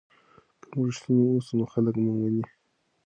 که 0.61 0.67
موږ 0.75 0.87
رښتیني 0.91 1.23
اوسو 1.29 1.51
نو 1.59 1.65
خلک 1.73 1.95
مو 2.03 2.11
مني. 2.19 2.45